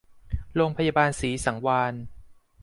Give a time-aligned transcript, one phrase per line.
[0.55, 2.01] โรงพยาบาลศรีสังวาลย์